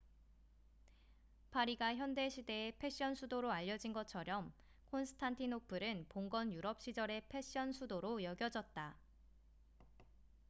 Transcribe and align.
파리가 1.51 1.93
현대 1.95 2.27
시대의 2.27 2.73
패션 2.79 3.13
수도로 3.13 3.51
알려진 3.51 3.93
것처렴 3.93 4.51
콘스탄티노플은 4.89 6.07
봉건 6.09 6.51
유럽 6.53 6.81
시절의 6.81 7.21
패션 7.29 7.71
수도로 7.71 8.23
여겨졌다 8.23 8.95